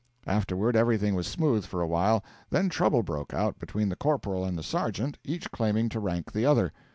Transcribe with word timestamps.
Afterward 0.25 0.75
everything 0.75 1.13
was 1.13 1.27
smooth 1.27 1.63
for 1.63 1.79
a 1.79 1.85
while; 1.85 2.23
then 2.49 2.69
trouble 2.69 3.03
broke 3.03 3.35
out 3.35 3.59
between 3.59 3.89
the 3.89 3.95
corporal 3.95 4.43
and 4.43 4.57
the 4.57 4.63
sergeant, 4.63 5.19
each 5.23 5.51
claiming 5.51 5.89
to 5.89 5.99
rank 5.99 6.31
the 6.31 6.43
other. 6.43 6.73